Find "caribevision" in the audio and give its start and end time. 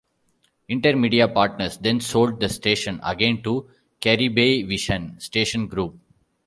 4.01-5.21